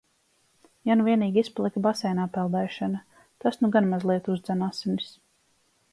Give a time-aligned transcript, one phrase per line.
[0.89, 3.03] Ja nu vienīgi izpalika baseinā peldēšana,
[3.45, 5.17] tas nu gan mazliet uzdzen asinis.